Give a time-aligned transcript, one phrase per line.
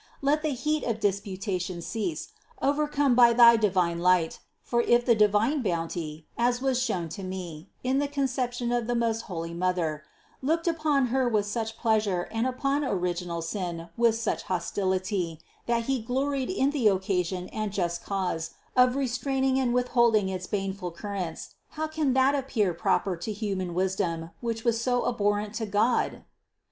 [0.23, 5.61] Let the heat of disputation cease, overcome by thy divine light; for if the divine
[5.61, 10.01] Bounty, as was shown to me, in the Conception of the most holy Mother,
[10.41, 16.01] looked upon Her with such pleasure and upon original sin with such hostility that He
[16.01, 21.53] gloried in the occasion and just cause of restraining and with holding its baneful currents,
[21.77, 26.23] how can that appear proper to human wisdom, which was so abhorrent to God?